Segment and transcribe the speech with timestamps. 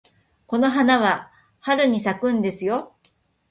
[0.47, 2.95] この花は春に咲くんですよ。